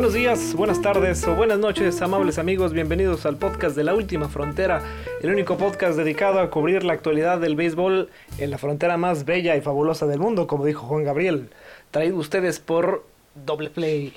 Buenos 0.00 0.14
días, 0.14 0.54
buenas 0.54 0.80
tardes 0.80 1.26
o 1.26 1.34
buenas 1.34 1.58
noches, 1.58 2.00
amables 2.00 2.38
amigos. 2.38 2.72
Bienvenidos 2.72 3.26
al 3.26 3.36
podcast 3.36 3.76
de 3.76 3.84
La 3.84 3.94
Última 3.94 4.30
Frontera, 4.30 4.82
el 5.20 5.30
único 5.30 5.58
podcast 5.58 5.94
dedicado 5.94 6.40
a 6.40 6.48
cubrir 6.48 6.84
la 6.84 6.94
actualidad 6.94 7.38
del 7.38 7.54
béisbol 7.54 8.08
en 8.38 8.50
la 8.50 8.56
frontera 8.56 8.96
más 8.96 9.26
bella 9.26 9.56
y 9.56 9.60
fabulosa 9.60 10.06
del 10.06 10.18
mundo, 10.18 10.46
como 10.46 10.64
dijo 10.64 10.86
Juan 10.86 11.04
Gabriel. 11.04 11.50
Traído 11.90 12.16
ustedes 12.16 12.60
por 12.60 13.04
Doble 13.34 13.68
Play. 13.68 14.14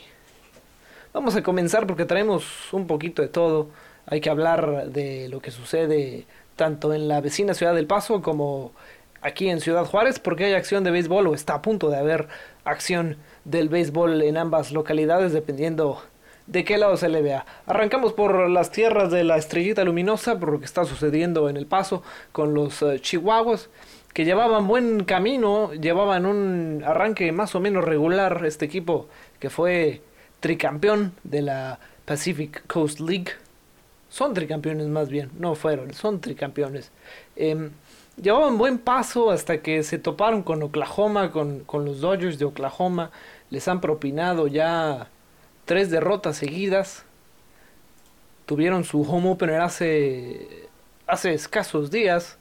Vamos 1.12 1.36
a 1.36 1.44
comenzar 1.44 1.86
porque 1.86 2.06
traemos 2.06 2.46
un 2.72 2.88
poquito 2.88 3.22
de 3.22 3.28
todo. 3.28 3.68
Hay 4.06 4.22
que 4.22 4.30
hablar 4.30 4.88
de 4.88 5.28
lo 5.28 5.42
que 5.42 5.52
sucede 5.52 6.26
tanto 6.56 6.94
en 6.94 7.10
la 7.10 7.20
vecina 7.20 7.54
ciudad 7.54 7.76
del 7.76 7.88
Paso 7.88 8.22
como 8.22 8.72
aquí 9.20 9.50
en 9.50 9.60
Ciudad 9.60 9.84
Juárez, 9.84 10.18
porque 10.18 10.46
hay 10.46 10.54
acción 10.54 10.86
de 10.86 10.92
béisbol 10.92 11.28
o 11.28 11.36
está 11.36 11.56
a 11.56 11.62
punto 11.62 11.90
de 11.90 11.98
haber 11.98 12.30
acción 12.64 13.18
del 13.46 13.70
béisbol 13.70 14.22
en 14.22 14.38
ambas 14.38 14.72
localidades, 14.72 15.34
dependiendo 15.34 16.02
de 16.48 16.64
qué 16.64 16.78
lado 16.78 16.98
se 16.98 17.10
le 17.10 17.22
vea. 17.22 17.46
Arrancamos 17.66 18.14
por 18.14 18.50
las 18.50 18.72
tierras 18.72 19.12
de 19.12 19.24
la 19.24 19.38
estrellita 19.38 19.84
luminosa, 19.84 20.40
por 20.40 20.52
lo 20.52 20.60
que 20.60 20.66
está 20.66 20.86
sucediendo 20.86 21.50
en 21.50 21.58
el 21.58 21.66
paso 21.66 22.04
con 22.32 22.54
los 22.54 22.82
uh, 22.82 22.98
chihuahuas, 22.98 23.70
que 24.14 24.26
llevaban 24.26 24.68
buen 24.68 25.06
camino, 25.06 25.74
llevaban 25.74 26.26
un 26.26 26.84
arranque 26.86 27.32
más 27.32 27.56
o 27.56 27.60
menos 27.60 27.84
regular 27.84 28.44
este 28.46 28.66
equipo 28.66 29.08
que 29.40 29.50
fue 29.50 30.02
tricampeón 30.40 31.14
de 31.24 31.42
la 31.42 31.80
Pacific 32.06 32.66
Coast 32.68 33.00
League. 33.00 33.32
Son 34.10 34.34
tricampeones 34.34 34.88
más 34.88 35.10
bien, 35.10 35.32
no 35.40 35.56
fueron, 35.56 35.94
son 35.94 36.22
tricampeones. 36.22 36.92
Eh, 37.36 37.70
llevaban 38.22 38.58
buen 38.58 38.78
paso 38.78 39.32
hasta 39.32 39.62
que 39.62 39.84
se 39.84 39.98
toparon 39.98 40.44
con 40.44 40.64
Oklahoma, 40.64 41.32
con, 41.32 41.62
con 41.62 41.86
los 41.86 42.02
Dodgers 42.02 42.40
de 42.40 42.46
Oklahoma 42.46 43.12
les 43.54 43.68
han 43.68 43.82
propinado 43.82 44.48
ya 44.48 45.10
tres 45.66 45.92
derrotas 45.92 46.38
seguidas. 46.38 47.06
Tuvieron 48.48 48.84
su 48.84 49.04
home 49.04 49.30
opener 49.30 49.62
hace, 49.62 50.68
hace 51.06 51.36
escasos 51.36 51.92
días, 51.92 52.38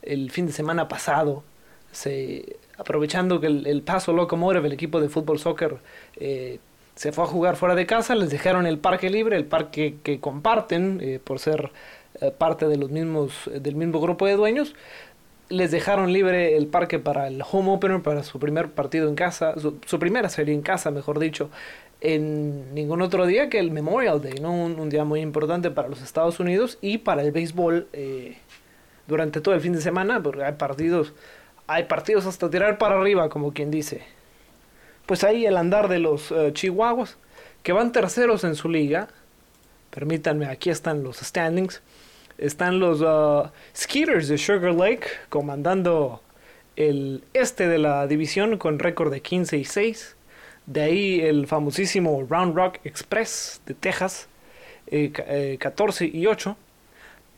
el 0.00 0.30
fin 0.30 0.46
de 0.46 0.52
semana 0.52 0.88
pasado. 0.88 1.44
Se, 1.92 2.56
aprovechando 2.78 3.42
que 3.42 3.46
el, 3.46 3.82
paso 3.82 4.14
Locomotive, 4.14 4.66
el 4.66 4.72
equipo 4.72 5.02
de 5.02 5.10
fútbol 5.10 5.38
soccer, 5.38 5.76
eh, 6.16 6.60
se 6.94 7.12
fue 7.12 7.24
a 7.24 7.26
jugar 7.26 7.56
fuera 7.56 7.74
de 7.74 7.84
casa, 7.84 8.14
les 8.14 8.30
dejaron 8.30 8.66
el 8.66 8.78
parque 8.78 9.10
libre, 9.10 9.36
el 9.36 9.44
parque 9.44 9.98
que 10.02 10.18
comparten 10.18 10.98
eh, 11.02 11.20
por 11.22 11.40
ser 11.40 11.70
eh, 12.20 12.32
parte 12.36 12.66
de 12.66 12.76
los 12.76 12.90
mismos, 12.90 13.32
del 13.52 13.76
mismo 13.76 14.00
grupo 14.00 14.26
de 14.26 14.34
dueños 14.34 14.74
les 15.48 15.70
dejaron 15.70 16.12
libre 16.12 16.56
el 16.56 16.66
parque 16.66 16.98
para 16.98 17.28
el 17.28 17.42
home 17.50 17.72
opener, 17.72 18.02
para 18.02 18.22
su 18.22 18.38
primer 18.38 18.70
partido 18.70 19.08
en 19.08 19.14
casa, 19.14 19.54
su, 19.58 19.98
primera 19.98 20.28
serie 20.28 20.54
en 20.54 20.62
casa, 20.62 20.90
mejor 20.90 21.18
dicho, 21.18 21.50
en 22.00 22.74
ningún 22.74 23.02
otro 23.02 23.26
día 23.26 23.48
que 23.48 23.58
el 23.58 23.70
Memorial 23.70 24.20
Day, 24.20 24.40
¿no? 24.40 24.52
un, 24.52 24.88
día 24.90 25.04
muy 25.04 25.20
importante 25.20 25.70
para 25.70 25.88
los 25.88 26.02
Estados 26.02 26.38
Unidos 26.38 26.78
y 26.80 26.98
para 26.98 27.22
el 27.22 27.32
béisbol 27.32 27.88
eh, 27.92 28.36
durante 29.06 29.40
todo 29.40 29.54
el 29.54 29.60
fin 29.60 29.72
de 29.72 29.80
semana, 29.80 30.22
porque 30.22 30.44
hay 30.44 30.52
partidos, 30.52 31.14
hay 31.66 31.84
partidos 31.84 32.26
hasta 32.26 32.50
tirar 32.50 32.76
para 32.78 32.98
arriba, 33.00 33.28
como 33.30 33.52
quien 33.52 33.70
dice. 33.70 34.02
Pues 35.06 35.24
ahí 35.24 35.46
el 35.46 35.56
andar 35.56 35.88
de 35.88 35.98
los 35.98 36.32
Chihuahuas, 36.52 37.16
que 37.62 37.72
van 37.72 37.92
terceros 37.92 38.44
en 38.44 38.54
su 38.54 38.68
liga, 38.68 39.08
permítanme, 39.90 40.46
aquí 40.46 40.68
están 40.68 41.02
los 41.02 41.16
standings 41.16 41.80
están 42.38 42.78
los 42.78 43.00
uh, 43.00 43.50
Skeeters 43.76 44.28
de 44.28 44.38
Sugar 44.38 44.72
Lake 44.72 45.08
comandando 45.28 46.22
el 46.76 47.24
este 47.34 47.66
de 47.68 47.78
la 47.78 48.06
división 48.06 48.56
con 48.56 48.78
récord 48.78 49.12
de 49.12 49.20
15 49.20 49.58
y 49.58 49.64
6. 49.64 50.16
De 50.66 50.82
ahí 50.82 51.20
el 51.20 51.46
famosísimo 51.46 52.24
Round 52.28 52.54
Rock 52.54 52.78
Express 52.84 53.60
de 53.66 53.74
Texas, 53.74 54.28
14 55.58 56.04
eh, 56.04 56.08
eh, 56.08 56.16
y 56.16 56.26
8. 56.26 56.56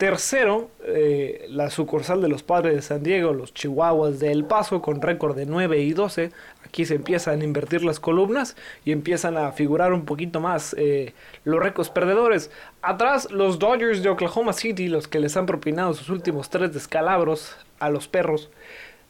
Tercero, 0.01 0.71
eh, 0.83 1.45
la 1.49 1.69
sucursal 1.69 2.23
de 2.23 2.27
los 2.27 2.41
Padres 2.41 2.73
de 2.73 2.81
San 2.81 3.03
Diego, 3.03 3.33
los 3.33 3.53
Chihuahuas 3.53 4.19
de 4.19 4.31
El 4.31 4.45
Paso, 4.45 4.81
con 4.81 4.99
récord 4.99 5.35
de 5.35 5.45
9 5.45 5.77
y 5.77 5.93
12. 5.93 6.31
Aquí 6.65 6.85
se 6.85 6.95
empiezan 6.95 7.39
a 7.39 7.43
invertir 7.43 7.83
las 7.83 7.99
columnas 7.99 8.57
y 8.83 8.93
empiezan 8.93 9.37
a 9.37 9.51
figurar 9.51 9.93
un 9.93 10.05
poquito 10.05 10.39
más 10.39 10.75
eh, 10.79 11.13
los 11.43 11.59
récords 11.59 11.91
perdedores. 11.91 12.49
Atrás, 12.81 13.29
los 13.29 13.59
Dodgers 13.59 14.01
de 14.01 14.09
Oklahoma 14.09 14.53
City, 14.53 14.87
los 14.87 15.07
que 15.07 15.19
les 15.19 15.37
han 15.37 15.45
propinado 15.45 15.93
sus 15.93 16.09
últimos 16.09 16.49
tres 16.49 16.73
descalabros 16.73 17.55
a 17.77 17.91
los 17.91 18.07
perros, 18.07 18.49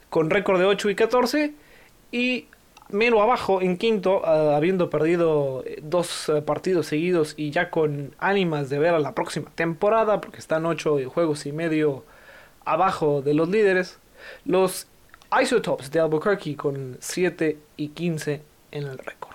con 0.09 0.29
récord 0.29 0.59
de 0.59 0.65
8 0.65 0.89
y 0.89 0.95
14. 0.95 1.53
Y 2.11 2.47
mero 2.91 3.21
abajo, 3.21 3.61
en 3.61 3.77
quinto, 3.77 4.21
ah, 4.25 4.55
habiendo 4.55 4.89
perdido 4.89 5.63
eh, 5.65 5.79
dos 5.81 6.29
eh, 6.29 6.41
partidos 6.41 6.87
seguidos 6.87 7.33
y 7.37 7.51
ya 7.51 7.69
con 7.69 8.15
ánimas 8.19 8.69
de 8.69 8.79
ver 8.79 8.93
a 8.93 8.99
la 8.99 9.13
próxima 9.13 9.49
temporada, 9.55 10.21
porque 10.21 10.39
están 10.39 10.65
8 10.65 11.09
juegos 11.09 11.45
y 11.45 11.51
medio 11.51 12.03
abajo 12.65 13.21
de 13.21 13.33
los 13.33 13.49
líderes. 13.49 13.99
Los 14.45 14.87
Isotopes 15.41 15.91
de 15.91 15.99
Albuquerque 15.99 16.55
con 16.55 16.97
7 16.99 17.57
y 17.77 17.89
15 17.89 18.41
en 18.71 18.83
el 18.83 18.97
récord. 18.97 19.31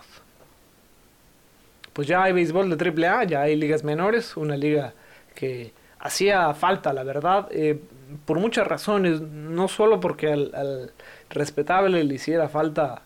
Pues 1.93 2.07
ya 2.07 2.23
hay 2.23 2.33
béisbol 2.35 2.77
de 2.77 3.09
AAA, 3.09 3.25
ya 3.25 3.41
hay 3.41 3.57
ligas 3.57 3.83
menores, 3.83 4.37
una 4.37 4.57
liga 4.57 4.93
que 5.35 5.73
hacía 5.99 6.53
falta, 6.53 6.93
la 6.93 7.03
verdad, 7.05 7.49
eh, 7.51 7.81
por 8.25 8.39
muchas 8.39 8.67
razones, 8.67 9.21
no 9.21 9.69
solo 9.69 9.99
porque 10.01 10.31
al, 10.31 10.93
respetable 11.31 12.05
le 12.05 12.15
hiciera 12.15 12.49
falta 12.49 13.03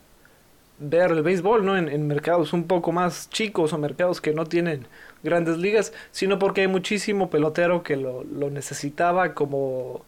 ver 0.81 1.11
el 1.11 1.21
béisbol, 1.21 1.63
¿no? 1.63 1.77
En, 1.77 2.07
mercados 2.07 2.53
un 2.53 2.65
poco 2.65 2.91
más 2.91 3.29
chicos 3.29 3.71
o 3.71 3.77
mercados 3.77 4.19
que 4.19 4.33
no 4.33 4.45
tienen 4.45 4.87
grandes 5.23 5.57
ligas, 5.57 5.93
sino 6.11 6.39
porque 6.39 6.61
hay 6.61 6.67
muchísimo 6.67 7.29
pelotero 7.29 7.83
que 7.83 7.95
lo, 7.95 8.23
necesitaba 8.49 9.33
como 9.33 10.03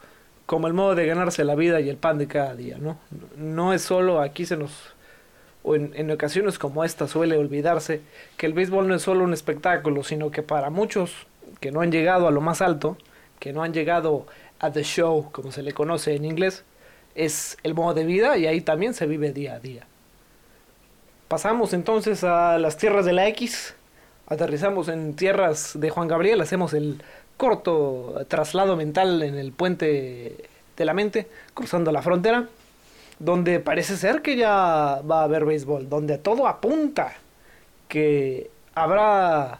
como 0.45 0.67
el 0.67 0.73
modo 0.73 0.93
de 0.93 1.05
ganarse 1.05 1.45
la 1.45 1.55
vida 1.55 1.79
y 1.79 1.87
el 1.89 1.95
pan 1.95 2.17
de 2.17 2.27
cada 2.27 2.53
día, 2.53 2.77
¿no? 2.77 2.97
No 3.37 3.73
es 3.73 3.81
solo 3.81 4.19
aquí 4.19 4.45
se 4.45 4.57
nos 4.57 4.71
o 5.63 5.75
en, 5.75 5.93
en, 5.95 6.11
ocasiones 6.11 6.59
como 6.59 6.83
esta 6.83 7.07
suele 7.07 7.37
olvidarse 7.37 8.01
que 8.35 8.45
el 8.47 8.53
béisbol 8.53 8.87
no 8.87 8.95
es 8.95 9.01
solo 9.01 9.23
un 9.23 9.31
espectáculo, 9.31 10.03
sino 10.03 10.31
que 10.31 10.43
para 10.43 10.69
muchos 10.69 11.27
que 11.61 11.71
no 11.71 11.79
han 11.79 11.91
llegado 11.91 12.27
a 12.27 12.31
lo 12.31 12.41
más 12.41 12.61
alto, 12.61 12.97
que 13.39 13.53
no 13.53 13.63
han 13.63 13.73
llegado 13.73 14.25
a 14.59 14.71
the 14.71 14.83
show, 14.83 15.31
como 15.31 15.51
se 15.53 15.63
le 15.63 15.71
conoce 15.71 16.15
en 16.15 16.25
inglés, 16.25 16.65
es 17.15 17.57
el 17.63 17.73
modo 17.73 17.93
de 17.93 18.03
vida 18.03 18.37
y 18.37 18.47
ahí 18.47 18.59
también 18.59 18.93
se 18.93 19.05
vive 19.07 19.31
día 19.31 19.55
a 19.55 19.59
día. 19.59 19.87
Pasamos 21.33 21.73
entonces 21.73 22.23
a 22.23 22.59
las 22.59 22.77
tierras 22.77 23.05
de 23.05 23.11
la 23.11 23.27
X, 23.29 23.73
aterrizamos 24.27 24.87
en 24.87 25.15
tierras 25.15 25.71
de 25.73 25.89
Juan 25.89 26.07
Gabriel, 26.07 26.39
hacemos 26.41 26.75
el 26.75 27.01
corto 27.37 28.23
traslado 28.27 28.75
mental 28.75 29.23
en 29.23 29.39
el 29.39 29.51
puente 29.51 30.47
de 30.77 30.85
la 30.85 30.93
mente, 30.93 31.27
cruzando 31.55 31.91
la 31.91 32.03
frontera, 32.03 32.49
donde 33.17 33.59
parece 33.59 33.97
ser 33.97 34.21
que 34.21 34.37
ya 34.37 35.01
va 35.09 35.21
a 35.21 35.23
haber 35.23 35.45
béisbol, 35.45 35.89
donde 35.89 36.19
todo 36.19 36.45
apunta 36.45 37.15
que 37.87 38.51
habrá 38.75 39.59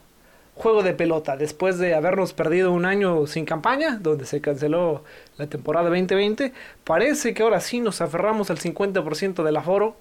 juego 0.53 0.83
de 0.83 0.93
pelota 0.93 1.37
después 1.37 1.79
de 1.79 1.95
habernos 1.95 2.33
perdido 2.33 2.71
un 2.71 2.85
año 2.85 3.25
sin 3.25 3.45
campaña, 3.45 3.97
donde 3.99 4.25
se 4.25 4.41
canceló 4.41 5.03
la 5.37 5.47
temporada 5.47 5.89
2020, 5.89 6.53
parece 6.83 7.33
que 7.33 7.41
ahora 7.41 7.59
sí 7.61 7.79
nos 7.79 7.99
aferramos 7.99 8.51
al 8.51 8.59
50% 8.59 9.41
del 9.41 9.57
aforo, 9.57 9.95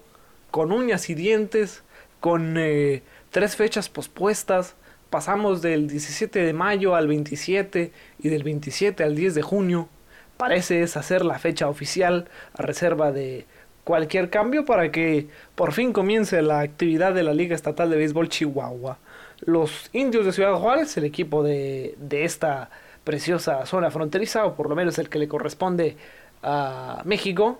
con 0.53 0.71
uñas 0.71 1.09
y 1.09 1.15
dientes, 1.15 1.81
con 2.19 2.57
eh, 2.59 3.01
tres 3.31 3.55
fechas 3.55 3.89
pospuestas, 3.89 4.75
pasamos 5.09 5.63
del 5.63 5.87
17 5.87 6.43
de 6.43 6.53
mayo 6.53 6.93
al 6.93 7.07
27 7.07 7.91
y 8.19 8.29
del 8.29 8.43
27 8.43 9.03
al 9.03 9.15
10 9.15 9.33
de 9.33 9.41
junio. 9.41 9.89
Parece 10.37 10.83
es 10.83 10.95
hacer 10.95 11.25
la 11.25 11.39
fecha 11.39 11.67
oficial 11.67 12.29
a 12.53 12.61
reserva 12.61 13.11
de 13.11 13.47
cualquier 13.83 14.29
cambio 14.29 14.63
para 14.63 14.91
que 14.91 15.27
por 15.55 15.71
fin 15.71 15.91
comience 15.91 16.39
la 16.43 16.59
actividad 16.59 17.15
de 17.15 17.23
la 17.23 17.33
Liga 17.33 17.55
Estatal 17.55 17.89
de 17.89 17.97
Béisbol 17.97 18.29
Chihuahua. 18.29 18.99
Los 19.39 19.89
indios 19.91 20.23
de 20.23 20.33
Ciudad 20.33 20.53
Juárez, 20.53 20.95
el 20.97 21.05
equipo 21.05 21.41
de, 21.41 21.95
de 21.97 22.25
esta 22.25 22.69
preciosa 23.03 23.65
zona 23.65 23.89
fronteriza, 23.89 24.45
o 24.45 24.53
por 24.53 24.69
lo 24.69 24.75
menos 24.75 24.99
el 24.99 25.09
que 25.09 25.17
le 25.17 25.27
corresponde 25.27 25.97
a 26.43 27.01
México, 27.05 27.59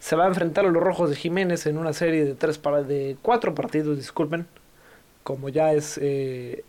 se 0.00 0.16
va 0.16 0.24
a 0.24 0.28
enfrentar 0.28 0.64
a 0.64 0.70
los 0.70 0.82
Rojos 0.82 1.10
de 1.10 1.16
Jiménez 1.16 1.66
en 1.66 1.78
una 1.78 1.92
serie 1.92 2.24
de 2.24 2.34
tres 2.34 2.58
para, 2.58 2.82
de 2.82 3.16
cuatro 3.22 3.54
partidos, 3.54 3.96
disculpen, 3.96 4.46
como 5.22 5.48
ya 5.48 5.72
es 5.72 5.98
eh, 6.00 6.64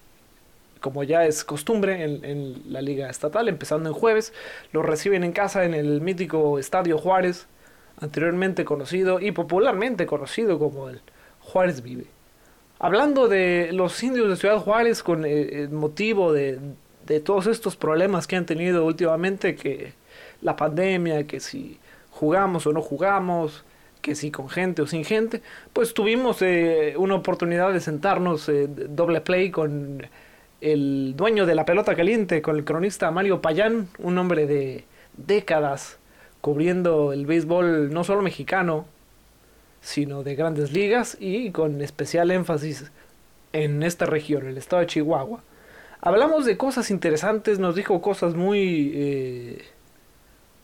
como 0.81 1.03
ya 1.03 1.25
es 1.25 1.43
costumbre 1.43 2.03
en, 2.03 2.63
la 2.71 2.81
liga 2.81 3.09
estatal, 3.09 3.49
empezando 3.49 3.89
en 3.89 3.95
jueves, 3.95 4.33
los 4.71 4.85
reciben 4.85 5.23
en 5.23 5.33
casa 5.33 5.65
en 5.65 5.73
el 5.73 5.99
mítico 6.01 6.57
Estadio 6.57 6.97
Juárez, 6.97 7.47
anteriormente 7.99 8.63
conocido 8.63 9.19
y 9.19 9.31
popularmente 9.31 10.05
conocido 10.05 10.57
como 10.57 10.89
el 10.89 11.01
Juárez 11.41 11.83
Vive. 11.83 12.05
Hablando 12.79 13.27
de 13.27 13.71
los 13.73 14.01
indios 14.03 14.29
de 14.29 14.37
Ciudad 14.37 14.59
Juárez 14.59 15.03
con 15.03 15.25
el 15.25 15.69
motivo 15.69 16.31
de, 16.31 16.59
de 17.05 17.19
todos 17.19 17.47
estos 17.47 17.75
problemas 17.75 18.25
que 18.25 18.37
han 18.37 18.45
tenido 18.45 18.85
últimamente, 18.85 19.55
que 19.55 19.91
la 20.41 20.55
pandemia, 20.55 21.27
que 21.27 21.41
si 21.41 21.77
jugamos 22.19 22.67
o 22.67 22.73
no 22.73 22.81
jugamos, 22.81 23.63
que 24.01 24.13
si 24.13 24.29
con 24.29 24.49
gente 24.49 24.81
o 24.81 24.87
sin 24.87 25.05
gente, 25.05 25.41
pues 25.71 25.93
tuvimos 25.93 26.41
eh, 26.41 26.95
una 26.97 27.15
oportunidad 27.15 27.71
de 27.71 27.79
sentarnos 27.79 28.49
eh, 28.49 28.67
doble 28.67 29.21
play 29.21 29.51
con 29.51 30.05
el 30.59 31.13
dueño 31.15 31.45
de 31.45 31.55
la 31.55 31.63
pelota 31.63 31.95
caliente, 31.95 32.41
con 32.41 32.57
el 32.57 32.65
cronista 32.65 33.09
Mario 33.11 33.41
Payán, 33.41 33.87
un 33.99 34.17
hombre 34.17 34.47
de 34.47 34.83
décadas 35.15 35.97
cubriendo 36.41 37.13
el 37.13 37.25
béisbol 37.25 37.93
no 37.93 38.03
solo 38.03 38.21
mexicano, 38.21 38.85
sino 39.79 40.21
de 40.21 40.35
grandes 40.35 40.73
ligas 40.73 41.15
y 41.21 41.51
con 41.51 41.79
especial 41.79 42.31
énfasis 42.31 42.91
en 43.53 43.81
esta 43.81 44.05
región, 44.05 44.45
el 44.45 44.57
estado 44.57 44.81
de 44.81 44.87
Chihuahua. 44.87 45.41
Hablamos 46.01 46.45
de 46.45 46.57
cosas 46.57 46.91
interesantes, 46.91 47.59
nos 47.59 47.75
dijo 47.75 48.01
cosas 48.01 48.35
muy 48.35 48.91
eh, 48.93 49.65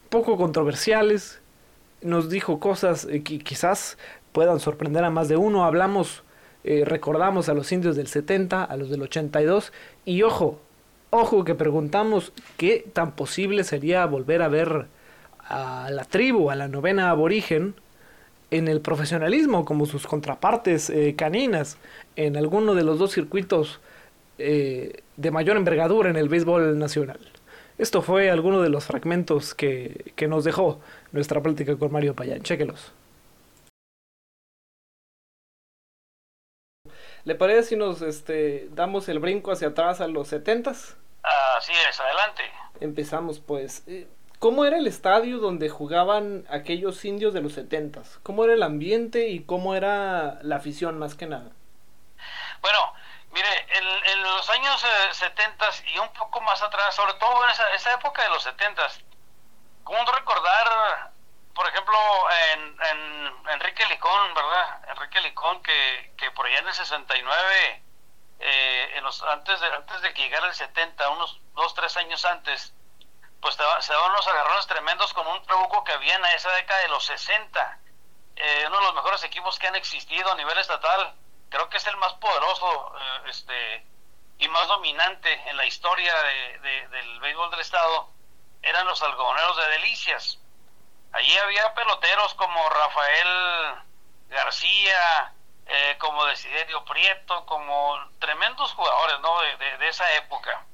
poco 0.09 0.35
controversiales, 0.35 1.41
nos 2.01 2.29
dijo 2.29 2.59
cosas 2.59 3.05
eh, 3.05 3.23
que 3.23 3.39
quizás 3.39 3.97
puedan 4.31 4.59
sorprender 4.59 5.03
a 5.03 5.09
más 5.09 5.27
de 5.27 5.37
uno. 5.37 5.65
Hablamos, 5.65 6.23
eh, 6.63 6.83
recordamos 6.85 7.49
a 7.49 7.53
los 7.53 7.71
indios 7.71 7.95
del 7.95 8.07
70, 8.07 8.63
a 8.63 8.77
los 8.77 8.89
del 8.89 9.01
82, 9.01 9.71
y 10.05 10.23
ojo, 10.23 10.59
ojo 11.09 11.43
que 11.43 11.55
preguntamos 11.55 12.33
qué 12.57 12.85
tan 12.93 13.13
posible 13.13 13.63
sería 13.63 14.05
volver 14.05 14.41
a 14.41 14.47
ver 14.47 14.87
a 15.39 15.89
la 15.91 16.03
tribu, 16.05 16.49
a 16.49 16.55
la 16.55 16.67
novena 16.67 17.09
aborigen, 17.09 17.75
en 18.51 18.67
el 18.67 18.81
profesionalismo 18.81 19.65
como 19.65 19.85
sus 19.85 20.07
contrapartes 20.07 20.89
eh, 20.89 21.15
caninas 21.17 21.77
en 22.15 22.37
alguno 22.37 22.75
de 22.75 22.83
los 22.83 22.99
dos 22.99 23.11
circuitos 23.11 23.79
eh, 24.37 25.01
de 25.17 25.31
mayor 25.31 25.57
envergadura 25.57 26.09
en 26.09 26.15
el 26.15 26.29
béisbol 26.29 26.77
nacional. 26.77 27.19
Esto 27.77 28.01
fue 28.01 28.29
alguno 28.29 28.61
de 28.61 28.69
los 28.69 28.85
fragmentos 28.85 29.53
que, 29.53 30.13
que 30.15 30.27
nos 30.27 30.43
dejó 30.43 30.79
nuestra 31.11 31.41
plática 31.41 31.75
con 31.77 31.91
Mario 31.91 32.15
Payán. 32.15 32.41
Chéquelos. 32.41 32.93
¿Le 37.25 37.33
parece 37.33 37.69
si 37.69 37.75
nos 37.75 38.01
este, 38.03 38.67
damos 38.71 39.09
el 39.09 39.19
brinco 39.19 39.51
hacia 39.51 39.69
atrás 39.69 39.99
a 39.99 40.07
los 40.07 40.27
setentas? 40.27 40.95
Así 41.57 41.73
es, 41.89 41.99
adelante. 41.99 42.43
Empezamos 42.79 43.39
pues. 43.39 43.83
Eh, 43.87 44.07
¿Cómo 44.37 44.63
era 44.63 44.77
el 44.77 44.85
estadio 44.85 45.39
donde 45.39 45.69
jugaban 45.69 46.45
aquellos 46.49 47.03
indios 47.03 47.33
de 47.33 47.41
los 47.41 47.53
setentas? 47.53 48.19
¿Cómo 48.21 48.43
era 48.43 48.53
el 48.53 48.61
ambiente 48.61 49.29
y 49.29 49.39
cómo 49.43 49.73
era 49.75 50.39
la 50.43 50.57
afición 50.57 50.99
más 50.99 51.15
que 51.15 51.25
nada? 51.25 51.51
Bueno, 52.61 52.77
mire, 53.33 53.47
en, 53.75 54.14
los 54.45 54.55
años 54.55 54.83
eh, 54.83 55.13
setentas 55.13 55.83
y 55.87 55.97
un 55.97 56.13
poco 56.13 56.39
más 56.41 56.61
atrás, 56.61 56.93
sobre 56.93 57.13
todo 57.15 57.43
en 57.45 57.49
esa, 57.49 57.93
época 57.93 58.21
de 58.21 58.29
los 58.29 58.43
setentas, 58.43 58.99
¿cómo 59.83 60.03
no 60.03 60.11
recordar, 60.11 61.11
por 61.55 61.67
ejemplo, 61.67 61.97
en, 62.53 63.47
Enrique 63.49 63.87
Licón, 63.87 64.33
¿verdad? 64.35 64.89
Enrique 64.89 65.19
Licón, 65.21 65.63
que, 65.63 66.13
que 66.15 66.29
por 66.29 66.45
allá 66.45 66.59
en 66.59 66.67
el 66.67 66.73
69, 66.75 67.83
eh, 68.39 68.91
en 68.95 69.03
los, 69.03 69.23
antes, 69.23 69.59
de, 69.59 69.67
antes 69.67 70.01
de 70.01 70.13
que 70.13 70.21
llegara 70.21 70.45
el 70.45 70.53
70, 70.53 71.09
unos 71.09 71.39
dos, 71.55 71.73
tres 71.73 71.97
años 71.97 72.23
antes, 72.25 72.71
pues 73.41 73.55
se 73.55 73.93
daban 73.93 74.11
unos 74.11 74.27
agarrones 74.27 74.67
tremendos 74.67 75.11
con 75.13 75.25
un 75.25 75.41
trabuco 75.43 75.83
que 75.83 75.93
había 75.93 76.15
en 76.17 76.25
esa 76.25 76.51
década 76.51 76.81
de 76.81 76.89
los 76.89 77.03
60. 77.03 77.79
Eh, 78.35 78.63
uno 78.67 78.77
de 78.77 78.83
los 78.83 78.93
mejores 78.93 79.23
equipos 79.23 79.57
que 79.57 79.67
han 79.67 79.75
existido 79.75 80.31
a 80.31 80.35
nivel 80.35 80.57
estatal. 80.59 81.15
Creo 81.49 81.67
que 81.69 81.77
es 81.77 81.87
el 81.87 81.97
más 81.97 82.13
poderoso 82.13 82.95
eh, 82.99 83.29
este, 83.29 83.94
y 84.37 84.47
más 84.49 84.67
dominante 84.67 85.31
en 85.49 85.57
la 85.57 85.65
historia 85.65 86.13
del 86.91 87.19
béisbol 87.19 87.51
del 87.51 87.59
estado. 87.61 88.09
Eran 88.61 88.85
los 88.87 89.01
algodoneros 89.01 89.57
de 89.57 89.67
Delicias. 89.69 90.39
Allí 91.13 91.37
había 91.37 91.73
peloteros 91.73 92.33
como 92.33 92.69
Rafael 92.69 93.75
García, 94.29 95.33
eh, 95.67 95.95
como 95.99 96.25
Desiderio 96.25 96.83
Prieto, 96.85 97.45
como 97.45 97.97
tremendos 98.19 98.73
jugadores 98.73 99.19
¿no? 99.21 99.39
de 99.41 99.87
esa 99.87 100.11
época. 100.13 100.65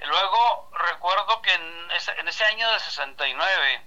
Luego 0.00 0.70
recuerdo 0.72 1.40
que 1.42 1.52
en 1.52 1.90
ese, 1.92 2.12
en 2.12 2.28
ese 2.28 2.44
año 2.44 2.70
de 2.70 2.80
69, 2.80 3.82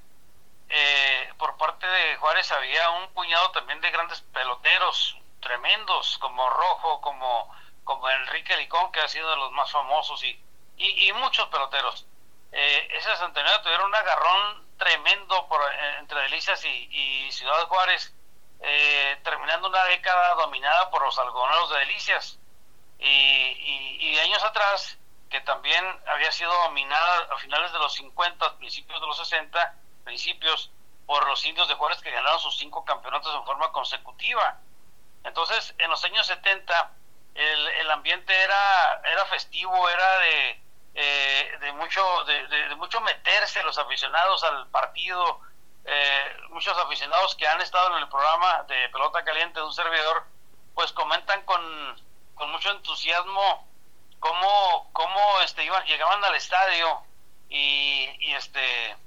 eh, 0.69 1.33
por 1.37 1.57
parte 1.57 1.85
de 1.85 2.17
Juárez 2.17 2.51
había 2.51 2.89
un 2.91 3.13
puñado 3.13 3.51
también 3.51 3.79
de 3.81 3.91
grandes 3.91 4.21
peloteros 4.21 5.17
tremendos, 5.39 6.17
como 6.17 6.49
Rojo, 6.49 7.01
como, 7.01 7.55
como 7.83 8.09
Enrique 8.09 8.55
Licón, 8.57 8.91
que 8.91 9.01
ha 9.01 9.07
sido 9.07 9.29
de 9.29 9.35
los 9.35 9.51
más 9.51 9.71
famosos, 9.71 10.23
y, 10.23 10.39
y, 10.77 11.13
muchos 11.13 11.47
peloteros. 11.47 12.05
Eh, 12.51 12.87
ese 12.91 13.09
69 13.09 13.59
tuvieron 13.63 13.87
un 13.87 13.95
agarrón 13.95 14.67
tremendo 14.77 15.47
por, 15.47 15.61
eh, 15.61 15.95
entre 15.99 16.21
Delicias 16.21 16.63
y, 16.65 17.31
Ciudad 17.31 17.67
Juárez, 17.67 18.13
eh, 18.61 19.19
terminando 19.23 19.67
una 19.67 19.83
década 19.85 20.35
dominada 20.35 20.89
por 20.89 21.03
los 21.03 21.17
algodoneros 21.19 21.69
de 21.71 21.79
Delicias. 21.79 22.39
Y, 22.99 23.97
y 23.99 24.19
años 24.19 24.43
atrás 24.43 24.97
que 25.29 25.41
también 25.41 25.85
había 26.07 26.31
sido 26.31 26.51
dominada 26.63 27.27
a 27.31 27.37
finales 27.37 27.71
de 27.71 27.79
los 27.79 27.93
50, 27.93 28.57
principios 28.57 28.99
de 28.99 29.07
los 29.07 29.17
60, 29.17 29.75
principios 30.03 30.71
por 31.05 31.27
los 31.27 31.43
indios 31.45 31.67
de 31.67 31.75
Juárez 31.75 32.01
que 32.01 32.11
ganaron 32.11 32.39
sus 32.39 32.57
cinco 32.57 32.83
campeonatos 32.83 33.33
en 33.35 33.45
forma 33.45 33.71
consecutiva. 33.71 34.59
Entonces, 35.23 35.75
en 35.77 35.89
los 35.89 36.03
años 36.03 36.25
70, 36.27 36.91
el, 37.39 37.67
el 37.67 37.91
ambiente 37.91 38.35
era, 38.35 39.01
era 39.05 39.25
festivo, 39.25 39.89
era 39.89 40.19
de, 40.19 40.61
eh, 40.93 41.57
de, 41.61 41.71
mucho, 41.73 42.01
de, 42.25 42.75
mucho 42.75 42.99
meterse 43.01 43.63
los 43.63 43.77
aficionados 43.77 44.43
al 44.43 44.67
partido. 44.67 45.39
Eh, 45.85 46.37
muchos 46.49 46.77
aficionados 46.77 47.35
que 47.35 47.47
han 47.47 47.61
estado 47.61 47.95
en 47.95 48.03
el 48.03 48.09
programa 48.09 48.63
de 48.63 48.89
Pelota 48.89 49.23
Caliente 49.23 49.59
de 49.59 49.65
un 49.65 49.73
servidor, 49.73 50.25
pues 50.75 50.91
comentan 50.91 51.41
con, 51.43 51.61
con 52.35 52.51
mucho 52.51 52.69
entusiasmo 52.71 53.67
cómo, 54.19 54.89
cómo 54.91 55.41
este, 55.41 55.63
iban, 55.63 55.85
llegaban 55.85 56.23
al 56.23 56.35
estadio 56.35 57.01
y, 57.47 58.09
y 58.19 58.33
este 58.33 58.97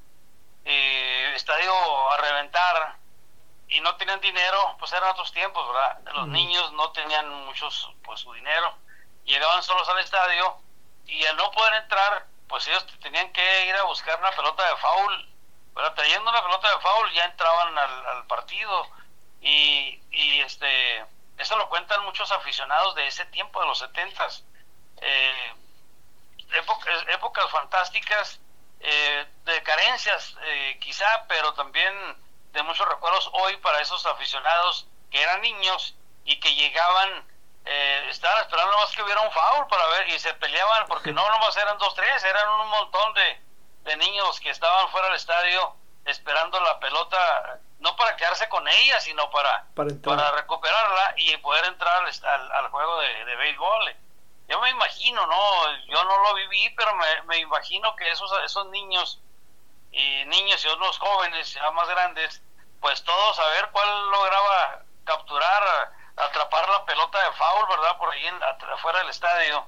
eh, 0.64 1.32
estadio 1.34 2.10
a 2.10 2.16
reventar 2.16 2.96
y 3.72 3.80
no 3.80 3.96
tenían 3.96 4.20
dinero, 4.20 4.76
pues 4.78 4.92
eran 4.92 5.10
otros 5.10 5.32
tiempos, 5.32 5.66
¿verdad? 5.68 5.98
Los 6.14 6.28
niños 6.28 6.72
no 6.72 6.90
tenían 6.92 7.28
muchos, 7.46 7.90
pues 8.04 8.20
su 8.20 8.32
dinero, 8.32 8.74
llegaban 9.24 9.62
solos 9.62 9.88
al 9.88 9.98
estadio 9.98 10.56
y 11.06 11.24
al 11.26 11.36
no 11.36 11.50
poder 11.50 11.74
entrar, 11.82 12.26
pues 12.48 12.66
ellos 12.68 12.86
tenían 13.00 13.32
que 13.32 13.66
ir 13.66 13.74
a 13.76 13.84
buscar 13.84 14.18
una 14.18 14.30
pelota 14.30 14.68
de 14.68 14.76
foul, 14.76 15.28
pero 15.74 15.94
trayendo 15.94 16.30
una 16.30 16.42
pelota 16.42 16.68
de 16.68 16.80
foul 16.80 17.12
ya 17.12 17.24
entraban 17.24 17.78
al, 17.78 18.06
al 18.06 18.26
partido. 18.26 18.88
Y, 19.40 20.00
y 20.12 20.40
este 20.40 21.04
eso 21.38 21.56
lo 21.56 21.68
cuentan 21.68 22.04
muchos 22.04 22.30
aficionados 22.30 22.94
de 22.94 23.06
ese 23.06 23.24
tiempo 23.26 23.60
de 23.60 23.66
los 23.66 23.78
setentas. 23.78 24.44
Eh, 25.00 25.54
épocas, 27.08 27.50
fantásticas, 27.50 28.38
eh, 28.80 29.26
de 29.44 29.62
carencias 29.62 30.36
eh, 30.42 30.78
quizá, 30.80 31.24
pero 31.26 31.52
también 31.54 31.92
de 32.52 32.62
muchos 32.62 32.88
recuerdos 32.88 33.30
hoy 33.32 33.56
para 33.58 33.80
esos 33.80 34.04
aficionados 34.06 34.86
que 35.10 35.22
eran 35.22 35.40
niños 35.40 35.96
y 36.24 36.38
que 36.38 36.54
llegaban, 36.54 37.26
eh, 37.64 38.06
estaban 38.10 38.40
esperando 38.42 38.76
más 38.76 38.90
que 38.94 39.02
hubiera 39.02 39.20
un 39.20 39.30
foul 39.30 39.66
para 39.68 39.86
ver 39.88 40.08
y 40.08 40.18
se 40.18 40.32
peleaban 40.34 40.86
porque 40.86 41.12
no 41.12 41.28
nomás 41.28 41.56
eran 41.56 41.78
dos, 41.78 41.94
tres, 41.94 42.22
eran 42.24 42.48
un 42.60 42.68
montón 42.68 43.14
de, 43.14 43.40
de 43.84 43.96
niños 43.96 44.40
que 44.40 44.50
estaban 44.50 44.88
fuera 44.90 45.08
del 45.08 45.16
estadio 45.16 45.74
esperando 46.04 46.60
la 46.60 46.78
pelota, 46.80 47.60
no 47.78 47.94
para 47.96 48.16
quedarse 48.16 48.48
con 48.48 48.66
ella, 48.66 49.00
sino 49.00 49.30
para, 49.30 49.66
para, 49.74 50.32
recuperarla 50.32 51.14
y 51.16 51.36
poder 51.38 51.64
entrar 51.66 52.04
al, 52.04 52.52
al, 52.52 52.68
juego 52.70 52.98
de, 53.00 53.24
de 53.24 53.36
béisbol. 53.36 53.96
Yo 54.48 54.60
me 54.60 54.70
imagino, 54.70 55.26
¿no? 55.26 55.76
Yo 55.86 56.04
no 56.04 56.18
lo 56.24 56.34
viví, 56.34 56.70
pero 56.76 56.92
me, 57.26 57.38
imagino 57.38 57.94
que 57.96 58.10
esos, 58.10 58.30
esos 58.44 58.66
niños 58.66 59.20
y 59.92 60.24
niños 60.24 60.64
y 60.64 60.68
unos 60.68 60.98
jóvenes 60.98 61.52
ya 61.52 61.70
más 61.70 61.88
grandes, 61.88 62.42
pues 62.80 63.04
todos 63.04 63.38
a 63.38 63.46
ver 63.48 63.68
cuál 63.70 64.10
lograba 64.10 64.82
capturar, 65.04 65.92
atrapar 66.16 66.68
la 66.68 66.84
pelota 66.84 67.22
de 67.22 67.32
foul, 67.32 67.68
¿verdad? 67.68 67.98
Por 67.98 68.12
ahí 68.12 68.26
en, 68.26 68.42
afuera 68.42 68.98
del 69.00 69.10
estadio 69.10 69.66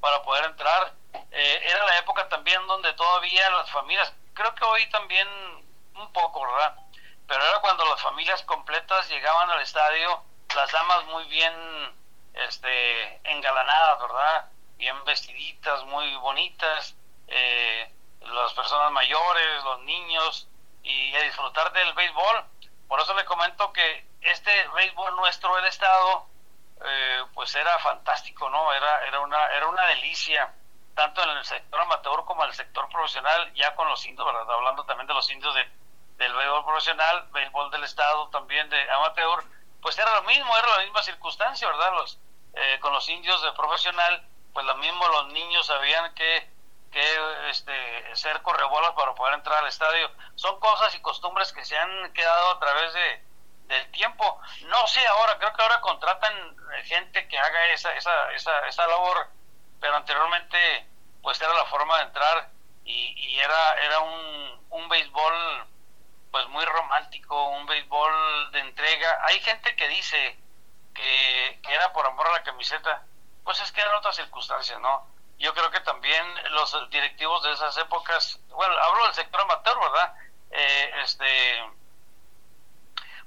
para 0.00 0.22
poder 0.22 0.44
entrar. 0.44 0.94
Eh, 1.30 1.62
era 1.64 1.84
la 1.84 1.98
época 1.98 2.28
también 2.28 2.66
donde 2.66 2.92
todavía 2.94 3.50
las 3.50 3.70
familias, 3.70 4.12
creo 4.34 4.54
que 4.54 4.64
hoy 4.64 4.88
también 4.90 5.28
un 5.94 6.12
poco, 6.12 6.42
¿verdad? 6.42 6.76
Pero 7.26 7.44
era 7.44 7.60
cuando 7.60 7.84
las 7.84 8.02
familias 8.02 8.42
completas 8.42 9.08
llegaban 9.08 9.50
al 9.50 9.60
estadio, 9.60 10.24
las 10.54 10.70
damas 10.72 11.04
muy 11.06 11.24
bien 11.24 11.54
este, 12.34 13.20
engalanadas, 13.30 14.00
¿verdad? 14.00 14.50
Bien 14.76 15.04
vestiditas, 15.04 15.84
muy 15.84 16.14
bonitas, 16.16 16.96
eh, 17.28 17.92
las 18.20 18.52
personas 18.54 18.90
mayores, 18.92 19.64
los 19.64 19.80
niños, 19.80 20.48
y 20.82 21.14
a 21.14 21.22
disfrutar 21.22 21.72
del 21.72 21.92
béisbol. 21.94 22.44
Por 22.88 23.00
eso 23.00 23.14
le 23.14 23.24
comento 23.24 23.72
que 23.72 24.06
este 24.20 24.68
béisbol 24.68 25.16
nuestro 25.16 25.54
del 25.56 25.66
estado, 25.66 26.26
eh, 26.84 27.24
pues 27.34 27.54
era 27.54 27.78
fantástico, 27.78 28.48
¿no? 28.50 28.72
Era, 28.72 29.06
era, 29.06 29.20
una, 29.20 29.46
era 29.48 29.68
una 29.68 29.86
delicia, 29.86 30.54
tanto 30.94 31.22
en 31.22 31.30
el 31.30 31.44
sector 31.44 31.80
amateur 31.80 32.24
como 32.24 32.42
en 32.44 32.50
el 32.50 32.54
sector 32.54 32.88
profesional, 32.88 33.52
ya 33.54 33.74
con 33.74 33.88
los 33.88 34.04
indios, 34.06 34.26
¿verdad? 34.26 34.50
Hablando 34.52 34.84
también 34.84 35.06
de 35.06 35.14
los 35.14 35.30
indios 35.30 35.54
de, 35.54 35.68
del 36.16 36.34
béisbol 36.34 36.64
profesional, 36.64 37.28
béisbol 37.32 37.70
del 37.70 37.84
estado 37.84 38.28
también 38.28 38.68
de 38.70 38.90
amateur, 38.90 39.44
pues 39.80 39.98
era 39.98 40.14
lo 40.14 40.22
mismo, 40.24 40.56
era 40.56 40.68
la 40.76 40.82
misma 40.82 41.02
circunstancia, 41.02 41.68
¿verdad? 41.68 41.92
Los, 41.94 42.18
eh, 42.54 42.78
con 42.80 42.92
los 42.92 43.08
indios 43.08 43.40
de 43.42 43.52
profesional, 43.52 44.26
pues 44.52 44.66
lo 44.66 44.76
mismo 44.76 45.06
los 45.08 45.28
niños 45.28 45.66
sabían 45.66 46.12
que, 46.14 46.49
que 46.90 47.50
este, 47.50 48.16
ser 48.16 48.42
correbolas 48.42 48.92
para 48.92 49.14
poder 49.14 49.34
entrar 49.34 49.58
al 49.58 49.68
estadio. 49.68 50.10
Son 50.34 50.58
cosas 50.60 50.94
y 50.94 51.00
costumbres 51.00 51.52
que 51.52 51.64
se 51.64 51.76
han 51.76 52.12
quedado 52.12 52.52
a 52.52 52.58
través 52.58 52.92
de, 52.92 53.24
del 53.66 53.90
tiempo. 53.92 54.40
No 54.66 54.86
sé 54.86 55.06
ahora, 55.06 55.38
creo 55.38 55.52
que 55.52 55.62
ahora 55.62 55.80
contratan 55.80 56.34
eh, 56.34 56.82
gente 56.84 57.28
que 57.28 57.38
haga 57.38 57.66
esa, 57.66 57.94
esa, 57.94 58.32
esa, 58.32 58.66
esa 58.66 58.86
labor, 58.86 59.28
pero 59.80 59.96
anteriormente 59.96 60.86
pues 61.22 61.40
era 61.40 61.52
la 61.54 61.66
forma 61.66 61.98
de 61.98 62.04
entrar 62.04 62.50
y, 62.84 63.14
y 63.16 63.38
era, 63.38 63.74
era 63.84 64.00
un, 64.00 64.66
un 64.70 64.88
béisbol 64.88 65.66
pues 66.30 66.46
muy 66.48 66.64
romántico, 66.64 67.48
un 67.50 67.66
béisbol 67.66 68.50
de 68.52 68.60
entrega. 68.60 69.20
Hay 69.26 69.40
gente 69.40 69.74
que 69.76 69.88
dice 69.88 70.38
que, 70.94 71.60
que 71.62 71.74
era 71.74 71.92
por 71.92 72.06
amor 72.06 72.26
a 72.28 72.32
la 72.32 72.42
camiseta, 72.42 73.04
pues 73.44 73.60
es 73.60 73.70
que 73.72 73.80
eran 73.80 73.94
otras 73.96 74.16
circunstancias, 74.16 74.80
¿no? 74.80 75.06
Yo 75.40 75.54
creo 75.54 75.70
que 75.70 75.80
también 75.80 76.22
los 76.52 76.90
directivos 76.90 77.42
de 77.42 77.52
esas 77.52 77.76
épocas, 77.78 78.38
bueno, 78.50 78.74
hablo 78.82 79.04
del 79.04 79.14
sector 79.14 79.40
amateur, 79.40 79.80
¿verdad? 79.80 80.14
Eh, 80.50 80.92
este 81.02 81.64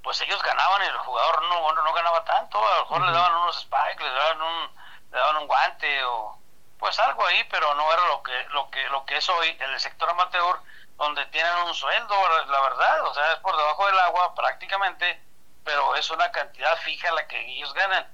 pues 0.04 0.20
ellos 0.22 0.42
ganaban 0.44 0.84
y 0.84 0.86
el 0.86 0.98
jugador 0.98 1.42
no, 1.44 1.72
no, 1.72 1.94
ganaba 1.94 2.24
tanto, 2.26 2.60
a 2.60 2.76
lo 2.76 2.82
mejor 2.82 3.02
le 3.02 3.12
daban 3.14 3.36
unos 3.36 3.62
spikes, 3.62 4.04
le 4.04 4.12
daban 4.12 4.42
un, 4.42 4.76
le 5.12 5.18
daban 5.18 5.38
un 5.38 5.48
guante 5.48 6.04
o 6.04 6.38
pues 6.78 7.00
algo 7.00 7.26
ahí, 7.26 7.42
pero 7.50 7.74
no 7.74 7.92
era 7.92 8.06
lo 8.08 8.22
que, 8.22 8.44
lo 8.50 8.70
que, 8.70 8.90
lo 8.90 9.06
que 9.06 9.18
es 9.18 9.30
hoy 9.30 9.58
en 9.60 9.72
el 9.72 9.80
sector 9.80 10.10
amateur, 10.10 10.60
donde 10.98 11.26
tienen 11.28 11.56
un 11.66 11.74
sueldo, 11.74 12.16
la 12.46 12.62
verdad, 12.62 13.02
o 13.08 13.14
sea, 13.14 13.32
es 13.32 13.40
por 13.40 13.56
debajo 13.56 13.88
del 13.88 14.00
agua 14.00 14.36
prácticamente, 14.36 15.24
pero 15.64 15.96
es 15.96 16.10
una 16.12 16.32
cantidad 16.32 16.78
fija 16.80 17.10
la 17.14 17.26
que 17.28 17.40
ellos 17.40 17.74
ganan. 17.74 18.06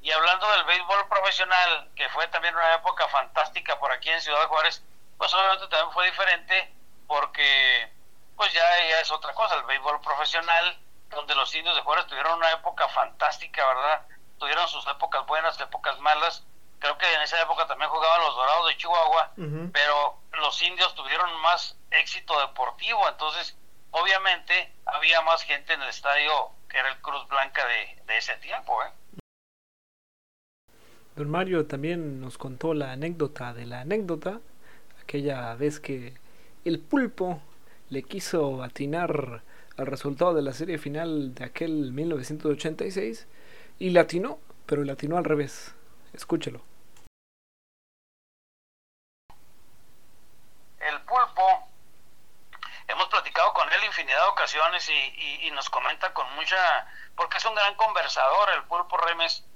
Y 0.00 0.10
hablando 0.10 0.50
del 0.52 0.64
béisbol 0.64 1.08
profesional, 1.08 1.90
que 1.96 2.08
fue 2.10 2.26
también 2.28 2.54
una 2.54 2.74
época 2.74 3.08
fantástica 3.08 3.78
por 3.78 3.90
aquí 3.92 4.10
en 4.10 4.20
Ciudad 4.20 4.46
Juárez, 4.46 4.82
pues 5.16 5.32
obviamente 5.34 5.66
también 5.68 5.92
fue 5.92 6.06
diferente 6.06 6.72
porque 7.06 7.92
pues 8.36 8.52
ya, 8.52 8.62
ya 8.88 9.00
es 9.00 9.10
otra 9.10 9.34
cosa, 9.34 9.56
el 9.56 9.64
béisbol 9.64 10.00
profesional 10.00 10.78
donde 11.08 11.34
los 11.34 11.52
indios 11.54 11.74
de 11.74 11.82
Juárez 11.82 12.06
tuvieron 12.06 12.34
una 12.38 12.52
época 12.52 12.88
fantástica, 12.88 13.66
¿verdad? 13.66 14.06
Tuvieron 14.38 14.68
sus 14.68 14.86
épocas 14.86 15.26
buenas, 15.26 15.58
épocas 15.60 15.98
malas. 15.98 16.44
Creo 16.78 16.96
que 16.96 17.12
en 17.12 17.22
esa 17.22 17.40
época 17.42 17.66
también 17.66 17.90
jugaban 17.90 18.20
los 18.20 18.36
Dorados 18.36 18.68
de 18.68 18.76
Chihuahua, 18.76 19.32
pero 19.72 20.20
los 20.32 20.62
indios 20.62 20.94
tuvieron 20.94 21.34
más 21.40 21.76
éxito 21.90 22.38
deportivo, 22.38 23.08
entonces 23.08 23.56
obviamente 23.90 24.72
había 24.86 25.20
más 25.22 25.42
gente 25.42 25.72
en 25.72 25.82
el 25.82 25.88
estadio 25.88 26.50
que 26.68 26.78
era 26.78 26.90
el 26.90 27.00
Cruz 27.00 27.26
Blanca 27.26 27.66
de, 27.66 28.02
de 28.04 28.16
ese 28.18 28.36
tiempo, 28.36 28.80
¿eh? 28.84 28.92
Don 31.18 31.32
Mario 31.32 31.66
también 31.66 32.20
nos 32.20 32.38
contó 32.38 32.74
la 32.74 32.92
anécdota 32.92 33.52
de 33.52 33.66
la 33.66 33.80
anécdota, 33.80 34.38
aquella 35.02 35.52
vez 35.56 35.80
que 35.80 36.14
el 36.64 36.78
pulpo 36.78 37.42
le 37.90 38.04
quiso 38.04 38.62
atinar 38.62 39.42
al 39.76 39.86
resultado 39.86 40.32
de 40.32 40.42
la 40.42 40.52
serie 40.52 40.78
final 40.78 41.34
de 41.34 41.44
aquel 41.44 41.90
1986 41.90 43.26
y 43.80 43.90
latinó, 43.90 44.38
pero 44.64 44.84
latinó 44.84 45.16
al 45.16 45.24
revés. 45.24 45.74
Escúchelo. 46.12 46.62
El 50.78 51.00
pulpo, 51.00 51.68
hemos 52.86 53.08
platicado 53.08 53.52
con 53.54 53.66
él 53.72 53.84
infinidad 53.86 54.22
de 54.22 54.30
ocasiones 54.30 54.88
y, 54.88 55.46
y, 55.48 55.50
nos 55.50 55.68
comenta 55.68 56.14
con 56.14 56.32
mucha, 56.36 56.86
porque 57.16 57.38
es 57.38 57.44
un 57.44 57.56
gran 57.56 57.74
conversador 57.74 58.50
el 58.54 58.62
pulpo 58.68 58.96
Remes, 58.98 59.47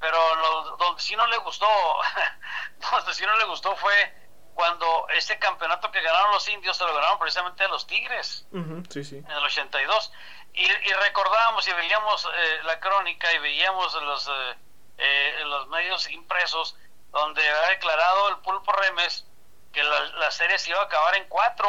pero 0.00 0.36
lo, 0.36 0.76
donde 0.76 1.02
sí 1.02 1.16
no 1.16 1.26
le 1.26 1.38
gustó, 1.38 1.66
donde 2.92 3.14
sí 3.14 3.24
no 3.26 3.36
le 3.36 3.44
gustó 3.44 3.74
fue 3.76 4.14
cuando 4.54 5.06
ese 5.14 5.38
campeonato 5.38 5.90
que 5.92 6.00
ganaron 6.00 6.32
los 6.32 6.48
indios 6.48 6.76
se 6.76 6.84
lo 6.84 6.92
ganaron 6.92 7.18
precisamente 7.20 7.62
a 7.62 7.68
los 7.68 7.86
Tigres 7.86 8.44
sí, 8.90 9.04
sí. 9.04 9.18
en 9.18 9.30
el 9.30 9.44
82 9.44 10.12
y, 10.52 10.62
y 10.64 10.92
recordábamos 11.04 11.68
y 11.68 11.72
veíamos 11.72 12.26
eh, 12.26 12.60
la 12.64 12.80
crónica 12.80 13.32
y 13.32 13.38
veíamos 13.38 13.94
los 14.02 14.26
eh, 14.26 14.56
eh, 14.98 15.44
los 15.44 15.68
medios 15.68 16.10
impresos 16.10 16.76
donde 17.12 17.48
ha 17.48 17.68
declarado 17.68 18.30
el 18.30 18.38
Pulpo 18.38 18.72
Remes 18.72 19.24
que 19.72 19.82
la, 19.82 20.30
serie 20.32 20.58
se 20.58 20.70
iba 20.70 20.80
a 20.80 20.84
acabar 20.84 21.14
en 21.16 21.28
cuatro. 21.28 21.68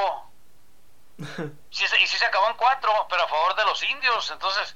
Sí, 1.72 1.86
y 2.02 2.08
sí 2.08 2.18
se 2.18 2.26
acabó 2.26 2.48
en 2.48 2.56
cuatro 2.56 2.92
pero 3.08 3.22
a 3.22 3.28
favor 3.28 3.56
de 3.56 3.64
los 3.66 3.84
indios. 3.84 4.32
Entonces 4.32 4.76